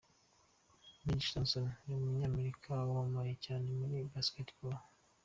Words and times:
Magic 1.03 1.29
Johnson: 1.31 1.65
Ni 1.85 1.93
umunyamerika 1.99 2.69
wamamaye 2.87 3.33
cyane 3.45 3.67
muri 3.79 3.95
Basketball. 4.13 4.77